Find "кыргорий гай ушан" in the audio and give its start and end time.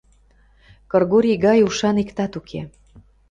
0.91-1.95